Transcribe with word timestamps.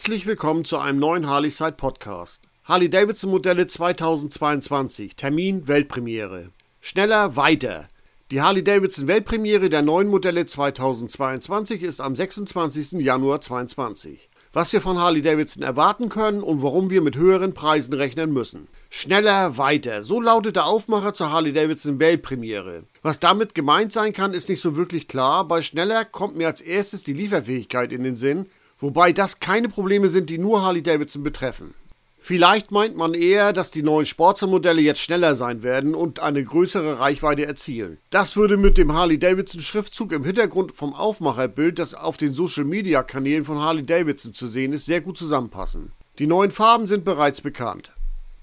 Herzlich 0.00 0.24
willkommen 0.24 0.64
zu 0.64 0.78
einem 0.78 0.98
neuen 0.98 1.28
Harley 1.28 1.50
Side 1.50 1.72
Podcast. 1.72 2.40
Harley 2.64 2.88
Davidson 2.88 3.30
Modelle 3.30 3.66
2022, 3.66 5.14
Termin 5.14 5.68
Weltpremiere. 5.68 6.52
Schneller, 6.80 7.36
weiter. 7.36 7.86
Die 8.30 8.40
Harley 8.40 8.64
Davidson 8.64 9.08
Weltpremiere 9.08 9.68
der 9.68 9.82
neuen 9.82 10.08
Modelle 10.08 10.46
2022 10.46 11.82
ist 11.82 12.00
am 12.00 12.16
26. 12.16 12.92
Januar 12.92 13.42
2022. 13.42 14.30
Was 14.54 14.72
wir 14.72 14.80
von 14.80 14.98
Harley 14.98 15.20
Davidson 15.20 15.62
erwarten 15.62 16.08
können 16.08 16.42
und 16.42 16.62
warum 16.62 16.88
wir 16.88 17.02
mit 17.02 17.16
höheren 17.16 17.52
Preisen 17.52 17.92
rechnen 17.92 18.32
müssen. 18.32 18.68
Schneller, 18.88 19.58
weiter. 19.58 20.02
So 20.02 20.18
lautet 20.18 20.56
der 20.56 20.64
Aufmacher 20.64 21.12
zur 21.12 21.30
Harley 21.30 21.52
Davidson 21.52 22.00
Weltpremiere. 22.00 22.84
Was 23.02 23.20
damit 23.20 23.54
gemeint 23.54 23.92
sein 23.92 24.14
kann, 24.14 24.32
ist 24.32 24.48
nicht 24.48 24.62
so 24.62 24.76
wirklich 24.76 25.08
klar. 25.08 25.46
Bei 25.46 25.60
schneller 25.60 26.06
kommt 26.06 26.36
mir 26.36 26.46
als 26.46 26.62
erstes 26.62 27.04
die 27.04 27.12
Lieferfähigkeit 27.12 27.92
in 27.92 28.02
den 28.02 28.16
Sinn, 28.16 28.46
wobei 28.80 29.12
das 29.12 29.40
keine 29.40 29.68
Probleme 29.68 30.08
sind, 30.08 30.30
die 30.30 30.38
nur 30.38 30.62
Harley 30.62 30.82
Davidson 30.82 31.22
betreffen. 31.22 31.74
Vielleicht 32.22 32.70
meint 32.70 32.96
man 32.96 33.14
eher, 33.14 33.52
dass 33.52 33.70
die 33.70 33.82
neuen 33.82 34.04
Sportster-Modelle 34.04 34.82
jetzt 34.82 35.00
schneller 35.00 35.34
sein 35.34 35.62
werden 35.62 35.94
und 35.94 36.20
eine 36.20 36.44
größere 36.44 37.00
Reichweite 37.00 37.46
erzielen. 37.46 37.98
Das 38.10 38.36
würde 38.36 38.56
mit 38.56 38.76
dem 38.76 38.92
Harley-Davidson-Schriftzug 38.92 40.12
im 40.12 40.24
Hintergrund 40.24 40.76
vom 40.76 40.94
Aufmacherbild, 40.94 41.78
das 41.78 41.94
auf 41.94 42.18
den 42.18 42.34
Social-Media-Kanälen 42.34 43.46
von 43.46 43.60
Harley-Davidson 43.60 44.34
zu 44.34 44.48
sehen 44.48 44.74
ist, 44.74 44.84
sehr 44.84 45.00
gut 45.00 45.16
zusammenpassen. 45.16 45.92
Die 46.18 46.26
neuen 46.26 46.50
Farben 46.50 46.86
sind 46.86 47.04
bereits 47.04 47.40
bekannt. 47.40 47.92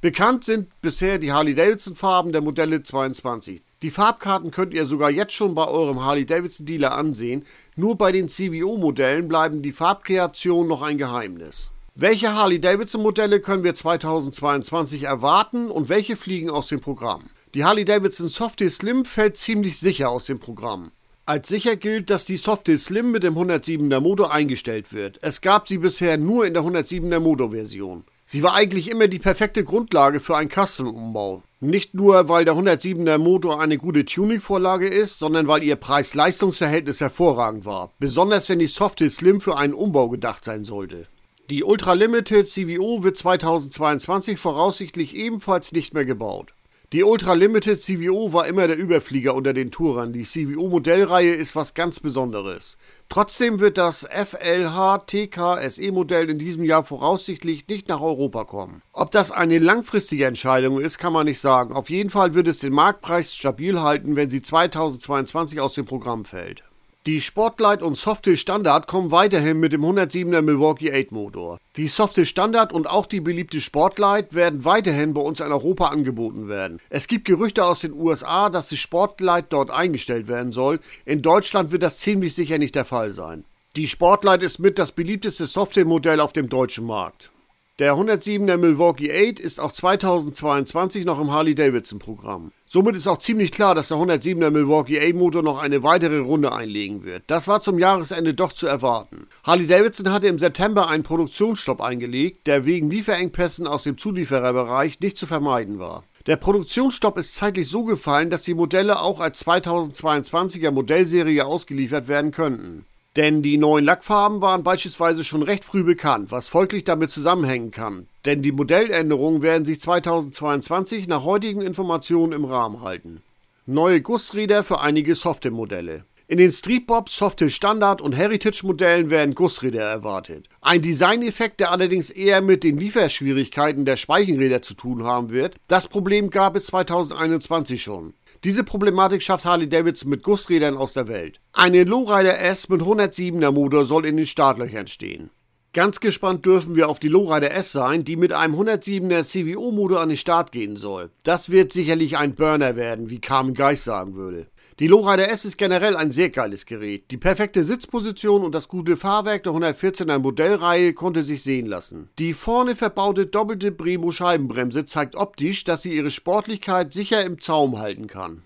Bekannt 0.01 0.43
sind 0.43 0.69
bisher 0.81 1.19
die 1.19 1.31
Harley-Davidson-Farben 1.31 2.31
der 2.31 2.41
Modelle 2.41 2.81
22. 2.81 3.61
Die 3.83 3.91
Farbkarten 3.91 4.49
könnt 4.49 4.73
ihr 4.73 4.87
sogar 4.87 5.11
jetzt 5.11 5.33
schon 5.33 5.53
bei 5.53 5.67
eurem 5.67 6.03
Harley-Davidson-Dealer 6.03 6.95
ansehen. 6.95 7.45
Nur 7.75 7.95
bei 7.95 8.11
den 8.11 8.27
CVO-Modellen 8.27 9.27
bleiben 9.27 9.61
die 9.61 9.71
Farbkreationen 9.71 10.67
noch 10.67 10.81
ein 10.81 10.97
Geheimnis. 10.97 11.69
Welche 11.93 12.33
Harley-Davidson-Modelle 12.33 13.39
können 13.39 13.63
wir 13.63 13.75
2022 13.75 15.03
erwarten 15.03 15.69
und 15.69 15.89
welche 15.89 16.15
fliegen 16.15 16.49
aus 16.49 16.67
dem 16.67 16.79
Programm? 16.79 17.25
Die 17.53 17.65
Harley-Davidson 17.65 18.29
Softail 18.29 18.71
Slim 18.71 19.05
fällt 19.05 19.37
ziemlich 19.37 19.77
sicher 19.79 20.09
aus 20.09 20.25
dem 20.25 20.39
Programm. 20.39 20.91
Als 21.27 21.47
sicher 21.47 21.75
gilt, 21.75 22.09
dass 22.09 22.25
die 22.25 22.37
Softail 22.37 22.79
Slim 22.79 23.11
mit 23.11 23.21
dem 23.21 23.35
107er 23.35 23.99
Motor 23.99 24.31
eingestellt 24.31 24.91
wird. 24.91 25.19
Es 25.21 25.41
gab 25.41 25.67
sie 25.67 25.77
bisher 25.77 26.17
nur 26.17 26.47
in 26.47 26.55
der 26.55 26.63
107er 26.63 27.19
Motorversion. 27.19 28.05
Sie 28.29 28.43
war 28.43 28.55
eigentlich 28.55 28.91
immer 28.91 29.07
die 29.07 29.19
perfekte 29.19 29.63
Grundlage 29.63 30.19
für 30.19 30.35
einen 30.35 30.49
Custom-Umbau. 30.49 31.43
Nicht 31.61 31.93
nur, 31.93 32.27
weil 32.27 32.43
der 32.43 32.55
107er 32.55 33.17
Motor 33.19 33.61
eine 33.61 33.77
gute 33.77 34.03
Tuning-Vorlage 34.03 34.85
ist, 34.85 35.17
sondern 35.17 35.47
weil 35.47 35.63
ihr 35.63 35.77
Preis-Leistungs-Verhältnis 35.77 36.99
hervorragend 36.99 37.63
war. 37.63 37.93
Besonders 37.99 38.49
wenn 38.49 38.59
die 38.59 38.67
Softail 38.67 39.09
Slim 39.09 39.39
für 39.39 39.57
einen 39.57 39.73
Umbau 39.73 40.09
gedacht 40.09 40.43
sein 40.43 40.65
sollte. 40.65 41.07
Die 41.49 41.63
Ultra 41.63 41.93
Limited 41.93 42.45
CVO 42.45 43.01
wird 43.01 43.15
2022 43.15 44.37
voraussichtlich 44.37 45.15
ebenfalls 45.15 45.71
nicht 45.71 45.93
mehr 45.93 46.03
gebaut. 46.03 46.51
Die 46.93 47.03
Ultra 47.03 47.33
Limited 47.33 47.81
CVO 47.81 48.31
war 48.31 48.47
immer 48.47 48.65
der 48.65 48.77
Überflieger 48.77 49.35
unter 49.35 49.51
den 49.51 49.71
Tourern. 49.71 50.13
Die 50.13 50.21
CVO 50.21 50.69
Modellreihe 50.69 51.33
ist 51.33 51.53
was 51.53 51.73
ganz 51.73 51.99
Besonderes. 51.99 52.77
Trotzdem 53.09 53.59
wird 53.59 53.77
das 53.77 54.07
FLH 54.09 54.99
TK 54.99 55.69
SE 55.69 55.91
Modell 55.91 56.29
in 56.29 56.39
diesem 56.39 56.63
Jahr 56.63 56.85
voraussichtlich 56.85 57.67
nicht 57.67 57.89
nach 57.89 57.99
Europa 57.99 58.45
kommen. 58.45 58.81
Ob 58.93 59.11
das 59.11 59.33
eine 59.33 59.59
langfristige 59.59 60.27
Entscheidung 60.27 60.79
ist, 60.79 60.97
kann 60.97 61.11
man 61.11 61.25
nicht 61.25 61.41
sagen. 61.41 61.73
Auf 61.75 61.89
jeden 61.89 62.09
Fall 62.09 62.35
wird 62.35 62.47
es 62.47 62.59
den 62.59 62.71
Marktpreis 62.71 63.35
stabil 63.35 63.81
halten, 63.81 64.15
wenn 64.15 64.29
sie 64.29 64.41
2022 64.41 65.59
aus 65.59 65.73
dem 65.73 65.83
Programm 65.83 66.23
fällt. 66.23 66.63
Die 67.07 67.21
Sportlight 67.21 67.81
und 67.81 67.95
Softail 67.95 68.35
Standard 68.35 68.85
kommen 68.85 69.11
weiterhin 69.11 69.61
mit 69.61 69.71
dem 69.71 69.85
107er 69.85 70.41
Milwaukee 70.41 70.91
8 70.91 71.13
Motor. 71.13 71.57
Die 71.77 71.87
Softail 71.87 72.25
Standard 72.25 72.73
und 72.73 72.89
auch 72.89 73.05
die 73.05 73.21
beliebte 73.21 73.61
Sportlight 73.61 74.33
werden 74.33 74.65
weiterhin 74.65 75.13
bei 75.13 75.21
uns 75.21 75.39
in 75.39 75.49
Europa 75.49 75.85
angeboten 75.85 76.49
werden. 76.49 76.81
Es 76.89 77.07
gibt 77.07 77.23
Gerüchte 77.23 77.63
aus 77.63 77.79
den 77.79 77.93
USA, 77.93 78.49
dass 78.49 78.67
die 78.67 78.75
Sportlight 78.75 79.53
dort 79.53 79.71
eingestellt 79.71 80.27
werden 80.27 80.51
soll. 80.51 80.81
In 81.05 81.21
Deutschland 81.21 81.71
wird 81.71 81.83
das 81.83 81.99
ziemlich 81.99 82.35
sicher 82.35 82.57
nicht 82.57 82.75
der 82.75 82.83
Fall 82.83 83.11
sein. 83.11 83.45
Die 83.77 83.87
Sportlight 83.87 84.43
ist 84.43 84.59
mit 84.59 84.77
das 84.77 84.91
beliebteste 84.91 85.45
Softail-Modell 85.45 86.19
auf 86.19 86.33
dem 86.33 86.49
deutschen 86.49 86.85
Markt. 86.85 87.31
Der 87.79 87.93
107er 87.93 88.57
Milwaukee 88.57 89.11
8 89.11 89.39
ist 89.39 89.59
auch 89.59 89.71
2022 89.71 91.05
noch 91.05 91.21
im 91.21 91.31
Harley-Davidson-Programm. 91.31 92.51
Somit 92.65 92.95
ist 92.95 93.05
auch 93.05 93.19
ziemlich 93.19 93.51
klar, 93.51 93.75
dass 93.75 93.89
der 93.89 93.97
107er 93.97 94.49
Milwaukee 94.49 94.99
8 94.99 95.13
Motor 95.13 95.43
noch 95.43 95.61
eine 95.61 95.83
weitere 95.83 96.17
Runde 96.17 96.53
einlegen 96.53 97.03
wird. 97.03 97.21
Das 97.27 97.47
war 97.47 97.61
zum 97.61 97.77
Jahresende 97.77 98.33
doch 98.33 98.51
zu 98.51 98.65
erwarten. 98.65 99.27
Harley-Davidson 99.43 100.11
hatte 100.11 100.25
im 100.25 100.39
September 100.39 100.89
einen 100.89 101.03
Produktionsstopp 101.03 101.79
eingelegt, 101.79 102.47
der 102.47 102.65
wegen 102.65 102.89
Lieferengpässen 102.89 103.67
aus 103.67 103.83
dem 103.83 103.99
Zuliefererbereich 103.99 104.99
nicht 104.99 105.19
zu 105.19 105.27
vermeiden 105.27 105.77
war. 105.77 106.03
Der 106.25 106.37
Produktionsstopp 106.37 107.19
ist 107.19 107.35
zeitlich 107.35 107.69
so 107.69 107.83
gefallen, 107.83 108.31
dass 108.31 108.41
die 108.41 108.55
Modelle 108.55 109.03
auch 109.03 109.19
als 109.19 109.45
2022er 109.45 110.71
Modellserie 110.71 111.45
ausgeliefert 111.45 112.07
werden 112.07 112.31
könnten. 112.31 112.85
Denn 113.17 113.41
die 113.41 113.57
neuen 113.57 113.83
Lackfarben 113.83 114.41
waren 114.41 114.61
beispielsweise 114.61 115.23
schon 115.23 115.41
recht 115.41 115.65
früh 115.65 115.83
bekannt, 115.83 116.29
was 116.29 116.49
folglich 116.49 116.83
damit 116.83 117.09
zusammenhängen 117.09 117.71
kann. 117.71 118.07
Denn 118.25 118.43
die 118.43 118.51
Modelländerungen 118.51 119.41
werden 119.41 119.65
sich 119.65 119.81
2022 119.81 121.07
nach 121.07 121.23
heutigen 121.23 121.61
Informationen 121.61 122.31
im 122.33 122.45
Rahmen 122.45 122.81
halten. 122.81 123.23
Neue 123.65 124.01
Gussräder 124.01 124.63
für 124.63 124.81
einige 124.81 125.15
Software-Modelle. 125.15 126.05
In 126.29 126.39
den 126.39 126.51
Streetbob, 126.51 127.07
Softail 127.07 127.49
Standard 127.49 128.01
und 128.01 128.11
Heritage 128.11 128.65
Modellen 128.65 129.09
werden 129.09 129.33
Gussräder 129.33 129.83
erwartet. 129.83 130.49
Ein 130.59 130.81
Designeffekt, 130.81 131.61
der 131.61 131.71
allerdings 131.71 132.09
eher 132.09 132.41
mit 132.41 132.65
den 132.65 132.77
Lieferschwierigkeiten 132.77 133.85
der 133.85 133.95
Speichenräder 133.95 134.61
zu 134.61 134.73
tun 134.73 135.05
haben 135.05 135.29
wird. 135.29 135.55
Das 135.67 135.87
Problem 135.87 136.29
gab 136.29 136.57
es 136.57 136.65
2021 136.65 137.81
schon. 137.81 138.13
Diese 138.43 138.65
Problematik 138.65 139.23
schafft 139.23 139.45
Harley 139.45 139.69
Davidson 139.69 140.09
mit 140.09 140.21
Gussrädern 140.21 140.75
aus 140.75 140.91
der 140.91 141.07
Welt. 141.07 141.39
Eine 141.53 141.85
Lowrider 141.85 142.37
S 142.41 142.67
mit 142.67 142.81
107er 142.81 143.51
Motor 143.51 143.85
soll 143.85 144.05
in 144.05 144.17
den 144.17 144.25
Startlöchern 144.25 144.87
stehen. 144.87 145.29
Ganz 145.71 146.01
gespannt 146.01 146.45
dürfen 146.45 146.75
wir 146.75 146.89
auf 146.89 146.99
die 146.99 147.07
Lowrider 147.07 147.51
S 147.51 147.71
sein, 147.71 148.03
die 148.03 148.17
mit 148.17 148.33
einem 148.33 148.55
107er 148.55 149.23
CVO-Motor 149.23 150.01
an 150.01 150.09
den 150.09 150.17
Start 150.17 150.51
gehen 150.51 150.75
soll. 150.75 151.09
Das 151.23 151.51
wird 151.51 151.71
sicherlich 151.71 152.17
ein 152.17 152.35
Burner 152.35 152.75
werden, 152.75 153.09
wie 153.09 153.21
Carmen 153.21 153.53
Geist 153.53 153.85
sagen 153.85 154.15
würde. 154.15 154.47
Die 154.79 154.85
Lowrider 154.85 155.31
S 155.31 155.43
ist 155.43 155.57
generell 155.57 155.95
ein 155.95 156.11
sehr 156.11 156.29
geiles 156.29 156.67
Gerät. 156.67 157.09
Die 157.09 157.17
perfekte 157.17 157.63
Sitzposition 157.63 158.43
und 158.43 158.53
das 158.53 158.67
gute 158.67 158.95
Fahrwerk 158.95 159.41
der 159.41 159.53
114er 159.53 160.19
Modellreihe 160.19 160.93
konnte 160.93 161.23
sich 161.23 161.41
sehen 161.41 161.65
lassen. 161.65 162.09
Die 162.19 162.35
vorne 162.35 162.75
verbaute 162.75 163.25
doppelte 163.25 163.71
Bremo 163.71 164.11
Scheibenbremse 164.11 164.85
zeigt 164.85 165.15
optisch, 165.15 165.63
dass 165.63 165.81
sie 165.81 165.93
ihre 165.93 166.11
Sportlichkeit 166.11 166.93
sicher 166.93 167.25
im 167.25 167.39
Zaum 167.39 167.79
halten 167.79 168.05
kann. 168.05 168.43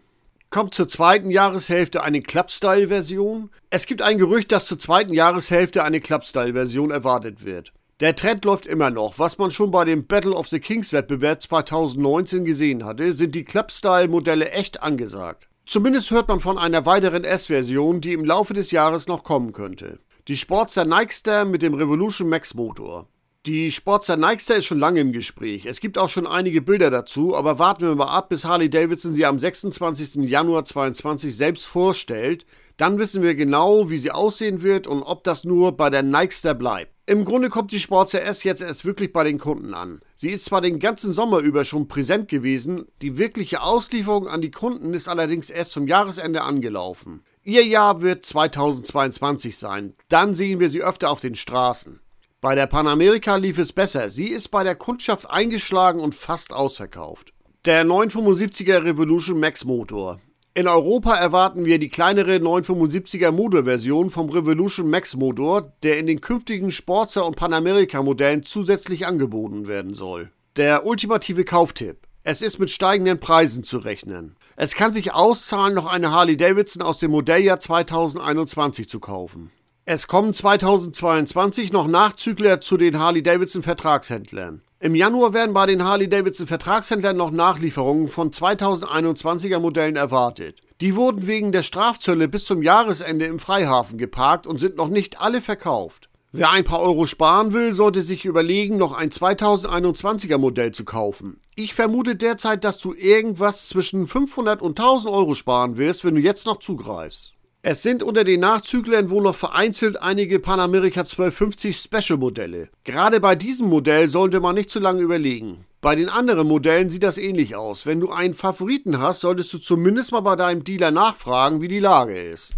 Kommt 0.51 0.73
zur 0.73 0.87
zweiten 0.87 1.31
Jahreshälfte 1.31 2.01
eine 2.01 2.21
Clubstyle-Version? 2.21 3.49
Es 3.69 3.85
gibt 3.85 4.01
ein 4.01 4.17
Gerücht, 4.17 4.53
dass 4.53 4.67
zur 4.67 4.79
zweiten 4.79 5.11
Jahreshälfte 5.11 5.83
eine 5.83 5.99
Clubstyle-Version 5.99 6.91
erwartet 6.91 7.43
wird. 7.43 7.73
Der 7.99 8.15
Trend 8.15 8.45
läuft 8.45 8.67
immer 8.67 8.89
noch. 8.89 9.19
Was 9.19 9.37
man 9.37 9.51
schon 9.51 9.71
bei 9.71 9.83
dem 9.83 10.07
Battle 10.07 10.33
of 10.33 10.47
the 10.47 10.61
Kings 10.61 10.93
Wettbewerb 10.93 11.41
2019 11.41 12.45
gesehen 12.45 12.85
hatte, 12.85 13.11
sind 13.11 13.35
die 13.35 13.43
Clubstyle-Modelle 13.43 14.49
echt 14.51 14.81
angesagt. 14.81 15.49
Zumindest 15.65 16.11
hört 16.11 16.27
man 16.27 16.39
von 16.39 16.57
einer 16.57 16.85
weiteren 16.85 17.23
S-Version, 17.23 18.01
die 18.01 18.13
im 18.13 18.25
Laufe 18.25 18.53
des 18.53 18.71
Jahres 18.71 19.07
noch 19.07 19.23
kommen 19.23 19.53
könnte. 19.53 19.99
Die 20.27 20.35
Sportster 20.35 20.85
Nikester 20.85 21.45
mit 21.45 21.61
dem 21.61 21.73
Revolution 21.73 22.29
Max 22.29 22.53
Motor. 22.53 23.07
Die 23.47 23.71
Sportster 23.71 24.17
Nikester 24.17 24.57
ist 24.57 24.65
schon 24.65 24.77
lange 24.77 24.99
im 24.99 25.13
Gespräch. 25.13 25.65
Es 25.65 25.79
gibt 25.79 25.97
auch 25.97 26.09
schon 26.09 26.27
einige 26.27 26.61
Bilder 26.61 26.91
dazu, 26.91 27.35
aber 27.35 27.57
warten 27.57 27.87
wir 27.87 27.95
mal 27.95 28.05
ab, 28.05 28.29
bis 28.29 28.45
Harley 28.45 28.69
Davidson 28.69 29.13
sie 29.13 29.25
am 29.25 29.39
26. 29.39 30.29
Januar 30.29 30.63
2022 30.63 31.35
selbst 31.35 31.65
vorstellt. 31.65 32.45
Dann 32.77 32.99
wissen 32.99 33.23
wir 33.23 33.33
genau, 33.33 33.89
wie 33.89 33.97
sie 33.97 34.11
aussehen 34.11 34.61
wird 34.61 34.85
und 34.85 35.01
ob 35.01 35.23
das 35.23 35.43
nur 35.43 35.71
bei 35.71 35.89
der 35.89 36.03
Nikester 36.03 36.53
bleibt. 36.53 36.90
Im 37.11 37.25
Grunde 37.25 37.49
kommt 37.49 37.73
die 37.73 37.81
Sportster 37.81 38.21
S 38.21 38.45
jetzt 38.45 38.61
erst 38.61 38.85
wirklich 38.85 39.11
bei 39.11 39.25
den 39.25 39.37
Kunden 39.37 39.73
an. 39.73 39.99
Sie 40.15 40.29
ist 40.29 40.45
zwar 40.45 40.61
den 40.61 40.79
ganzen 40.79 41.11
Sommer 41.11 41.39
über 41.39 41.65
schon 41.65 41.89
präsent 41.89 42.29
gewesen, 42.29 42.85
die 43.01 43.17
wirkliche 43.17 43.63
Auslieferung 43.63 44.29
an 44.29 44.39
die 44.39 44.49
Kunden 44.49 44.93
ist 44.93 45.09
allerdings 45.09 45.49
erst 45.49 45.73
zum 45.73 45.87
Jahresende 45.87 46.43
angelaufen. 46.43 47.21
Ihr 47.43 47.65
Jahr 47.65 48.01
wird 48.01 48.25
2022 48.25 49.57
sein. 49.57 49.93
Dann 50.07 50.35
sehen 50.35 50.61
wir 50.61 50.69
sie 50.69 50.83
öfter 50.83 51.11
auf 51.11 51.19
den 51.19 51.35
Straßen. 51.35 51.99
Bei 52.39 52.55
der 52.55 52.67
Panamerika 52.67 53.35
lief 53.35 53.57
es 53.57 53.73
besser. 53.73 54.09
Sie 54.09 54.27
ist 54.27 54.47
bei 54.47 54.63
der 54.63 54.75
Kundschaft 54.75 55.29
eingeschlagen 55.29 55.99
und 55.99 56.15
fast 56.15 56.53
ausverkauft. 56.53 57.33
Der 57.65 57.83
975er 57.83 58.85
Revolution 58.85 59.37
Max 59.37 59.65
Motor. 59.65 60.21
In 60.53 60.67
Europa 60.67 61.15
erwarten 61.15 61.63
wir 61.63 61.79
die 61.79 61.87
kleinere 61.87 62.35
975er 62.35 63.31
Motorversion 63.31 64.09
vom 64.09 64.29
Revolution 64.29 64.89
Max 64.89 65.15
Motor, 65.15 65.71
der 65.81 65.97
in 65.97 66.07
den 66.07 66.19
künftigen 66.19 66.71
Sportster 66.71 67.25
und 67.25 67.37
Panamerika 67.37 68.03
Modellen 68.03 68.43
zusätzlich 68.43 69.07
angeboten 69.07 69.67
werden 69.67 69.93
soll. 69.93 70.29
Der 70.57 70.85
ultimative 70.85 71.45
Kauftipp. 71.45 71.99
Es 72.23 72.41
ist 72.41 72.59
mit 72.59 72.69
steigenden 72.69 73.21
Preisen 73.21 73.63
zu 73.63 73.77
rechnen. 73.77 74.35
Es 74.57 74.75
kann 74.75 74.91
sich 74.91 75.13
auszahlen, 75.13 75.73
noch 75.73 75.87
eine 75.87 76.11
Harley 76.11 76.35
Davidson 76.35 76.83
aus 76.83 76.97
dem 76.97 77.11
Modelljahr 77.11 77.61
2021 77.61 78.89
zu 78.89 78.99
kaufen. 78.99 79.51
Es 79.85 80.07
kommen 80.07 80.33
2022 80.33 81.71
noch 81.71 81.87
Nachzügler 81.87 82.59
zu 82.59 82.75
den 82.75 82.99
Harley-Davidson 82.99 83.63
Vertragshändlern. 83.63 84.61
Im 84.83 84.95
Januar 84.95 85.31
werden 85.35 85.53
bei 85.53 85.67
den 85.67 85.83
Harley-Davidson 85.85 86.47
Vertragshändlern 86.47 87.15
noch 87.15 87.29
Nachlieferungen 87.29 88.07
von 88.07 88.31
2021er 88.31 89.59
Modellen 89.59 89.95
erwartet. 89.95 90.59
Die 90.81 90.95
wurden 90.95 91.27
wegen 91.27 91.51
der 91.51 91.61
Strafzölle 91.61 92.27
bis 92.27 92.45
zum 92.45 92.63
Jahresende 92.63 93.25
im 93.25 93.37
Freihafen 93.37 93.99
geparkt 93.99 94.47
und 94.47 94.59
sind 94.59 94.77
noch 94.77 94.89
nicht 94.89 95.21
alle 95.21 95.41
verkauft. 95.41 96.09
Wer 96.31 96.49
ein 96.49 96.63
paar 96.63 96.81
Euro 96.81 97.05
sparen 97.05 97.53
will, 97.53 97.73
sollte 97.73 98.01
sich 98.01 98.25
überlegen, 98.25 98.77
noch 98.77 98.93
ein 98.93 99.11
2021er 99.11 100.39
Modell 100.39 100.71
zu 100.71 100.83
kaufen. 100.83 101.39
Ich 101.55 101.75
vermute 101.75 102.15
derzeit, 102.15 102.63
dass 102.63 102.79
du 102.79 102.95
irgendwas 102.95 103.67
zwischen 103.67 104.07
500 104.07 104.63
und 104.63 104.79
1000 104.79 105.13
Euro 105.13 105.35
sparen 105.35 105.77
wirst, 105.77 106.03
wenn 106.03 106.15
du 106.15 106.21
jetzt 106.21 106.47
noch 106.47 106.57
zugreifst. 106.57 107.33
Es 107.63 107.83
sind 107.83 108.01
unter 108.01 108.23
den 108.23 108.39
Nachzüglern 108.39 109.11
wohl 109.11 109.21
noch 109.21 109.35
vereinzelt 109.35 110.01
einige 110.01 110.39
Panamerika 110.39 111.01
1250 111.01 111.77
Special 111.77 112.17
Modelle. 112.17 112.69
Gerade 112.85 113.19
bei 113.19 113.35
diesem 113.35 113.67
Modell 113.67 114.09
sollte 114.09 114.39
man 114.39 114.55
nicht 114.55 114.71
zu 114.71 114.79
lange 114.79 115.01
überlegen. 115.01 115.63
Bei 115.79 115.95
den 115.95 116.09
anderen 116.09 116.47
Modellen 116.47 116.89
sieht 116.89 117.03
das 117.03 117.19
ähnlich 117.19 117.55
aus. 117.55 117.85
Wenn 117.85 117.99
du 117.99 118.09
einen 118.09 118.33
Favoriten 118.33 118.99
hast, 118.99 119.21
solltest 119.21 119.53
du 119.53 119.59
zumindest 119.59 120.11
mal 120.11 120.21
bei 120.21 120.35
deinem 120.35 120.63
Dealer 120.63 120.89
nachfragen, 120.89 121.61
wie 121.61 121.67
die 121.67 121.79
Lage 121.79 122.19
ist. 122.19 122.53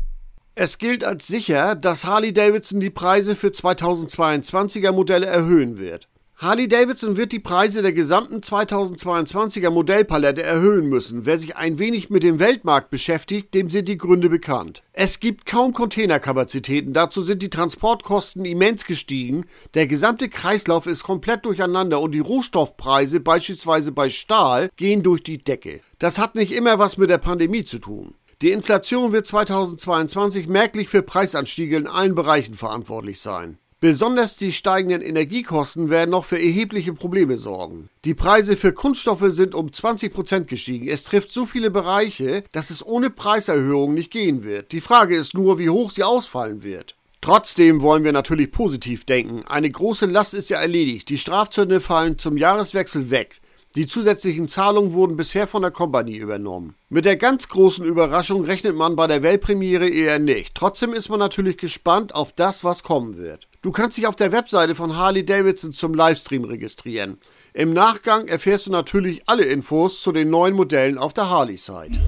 Es 0.56 0.78
gilt 0.78 1.04
als 1.04 1.28
sicher, 1.28 1.76
dass 1.76 2.06
Harley 2.06 2.32
Davidson 2.32 2.80
die 2.80 2.90
Preise 2.90 3.36
für 3.36 3.48
2022er 3.48 4.94
Modelle 4.94 5.26
erhöhen 5.26 5.80
wird. 5.80 6.08
Harley 6.44 6.68
Davidson 6.68 7.16
wird 7.16 7.32
die 7.32 7.40
Preise 7.40 7.82
der 7.82 7.94
gesamten 7.94 8.40
2022er 8.42 9.70
Modellpalette 9.70 10.44
erhöhen 10.44 10.90
müssen. 10.90 11.26
Wer 11.26 11.40
sich 11.40 11.56
ein 11.56 11.80
wenig 11.80 12.10
mit 12.10 12.22
dem 12.22 12.38
Weltmarkt 12.38 12.90
beschäftigt, 12.90 13.54
dem 13.54 13.70
sind 13.70 13.88
die 13.88 13.98
Gründe 13.98 14.28
bekannt. 14.28 14.84
Es 14.92 15.22
gibt 15.22 15.46
kaum 15.46 15.72
Containerkapazitäten, 15.72 16.92
dazu 16.92 17.22
sind 17.22 17.42
die 17.44 17.50
Transportkosten 17.50 18.44
immens 18.44 18.84
gestiegen, 18.84 19.46
der 19.74 19.88
gesamte 19.88 20.28
Kreislauf 20.28 20.86
ist 20.86 21.04
komplett 21.04 21.46
durcheinander 21.46 22.02
und 22.02 22.12
die 22.12 22.20
Rohstoffpreise, 22.20 23.22
beispielsweise 23.22 23.94
bei 23.94 24.10
Stahl, 24.10 24.70
gehen 24.76 25.02
durch 25.02 25.24
die 25.24 25.38
Decke. 25.38 25.80
Das 25.98 26.20
hat 26.20 26.36
nicht 26.36 26.52
immer 26.52 26.78
was 26.78 26.98
mit 26.98 27.10
der 27.10 27.20
Pandemie 27.20 27.64
zu 27.64 27.80
tun. 27.80 28.16
Die 28.42 28.52
Inflation 28.52 29.14
wird 29.14 29.26
2022 29.26 30.50
merklich 30.50 30.90
für 30.90 31.04
Preisanstiege 31.04 31.78
in 31.78 31.88
allen 31.88 32.16
Bereichen 32.16 32.56
verantwortlich 32.56 33.22
sein. 33.22 33.60
Besonders 33.84 34.38
die 34.38 34.54
steigenden 34.54 35.02
Energiekosten 35.02 35.90
werden 35.90 36.12
noch 36.12 36.24
für 36.24 36.38
erhebliche 36.38 36.94
Probleme 36.94 37.38
sorgen. 37.38 37.90
Die 38.06 38.14
Preise 38.14 38.56
für 38.56 38.72
Kunststoffe 38.72 39.26
sind 39.28 39.54
um 39.54 39.68
20% 39.68 40.46
gestiegen. 40.46 40.88
Es 40.88 41.04
trifft 41.04 41.34
so 41.34 41.46
viele 41.46 41.70
Bereiche, 41.70 42.46
dass 42.54 42.70
es 42.70 42.86
ohne 42.86 43.10
Preiserhöhung 43.10 43.94
nicht 43.94 44.10
gehen 44.10 44.46
wird. 44.46 44.72
Die 44.72 44.80
Frage 44.80 45.18
ist 45.18 45.34
nur, 45.34 45.60
wie 45.60 45.70
hoch 45.70 45.92
sie 45.92 46.04
ausfallen 46.04 46.64
wird. 46.64 46.96
Trotzdem 47.20 47.82
wollen 47.82 48.06
wir 48.06 48.14
natürlich 48.14 48.54
positiv 48.54 49.04
denken. 49.04 49.44
Eine 49.48 49.70
große 49.70 50.06
Last 50.06 50.34
ist 50.34 50.50
ja 50.50 50.60
erledigt. 50.60 51.10
Die 51.10 51.18
Strafzölle 51.18 51.82
fallen 51.82 52.18
zum 52.18 52.38
Jahreswechsel 52.38 53.10
weg. 53.10 53.36
Die 53.76 53.88
zusätzlichen 53.88 54.48
Zahlungen 54.48 54.94
wurden 54.94 55.16
bisher 55.16 55.48
von 55.48 55.64
der 55.64 55.72
Company 55.72 56.16
übernommen. 56.16 56.76
Mit 56.90 57.06
der 57.06 57.16
ganz 57.16 57.48
großen 57.48 57.84
Überraschung 57.84 58.44
rechnet 58.44 58.76
man 58.76 58.96
bei 58.96 59.08
der 59.08 59.24
Weltpremiere 59.24 59.90
eher 59.90 60.20
nicht. 60.20 60.54
Trotzdem 60.54 60.94
ist 60.94 61.10
man 61.10 61.18
natürlich 61.18 61.58
gespannt 61.58 62.14
auf 62.14 62.34
das, 62.34 62.64
was 62.64 62.84
kommen 62.84 63.18
wird. 63.18 63.48
Du 63.64 63.72
kannst 63.72 63.98
dich 63.98 64.06
auf 64.06 64.16
der 64.16 64.32
Webseite 64.32 64.76
von 64.76 64.96
Harley 64.96 65.26
Davidson 65.26 65.74
zum 65.74 65.96
Livestream 65.96 66.44
registrieren. 66.44 67.18
Im 67.54 67.74
Nachgang 67.74 68.28
erfährst 68.28 68.68
du 68.68 68.72
natürlich 68.72 69.24
alle 69.26 69.46
Infos 69.46 70.02
zu 70.02 70.12
den 70.12 70.30
neuen 70.30 70.54
Modellen 70.54 71.00
auf 71.00 71.14
der 71.14 71.32
Harley-Site. 71.32 72.00